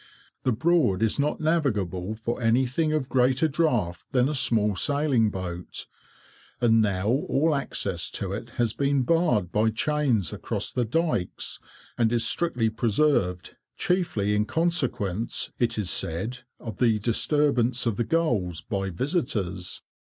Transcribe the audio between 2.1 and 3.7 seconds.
for anything of greater